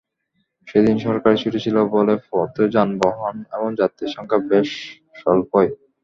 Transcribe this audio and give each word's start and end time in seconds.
সেদিন 0.67 0.95
সরকারি 0.99 1.35
ছুটি 1.37 1.59
ছিল 1.65 1.77
বলে 1.95 2.13
পথে 2.27 2.63
যানবাহন 2.75 3.35
এবং 3.55 3.69
যাত্রীসংখ্যা 3.79 4.39
বেশ 4.49 4.69
স্বল্পই। 5.15 5.67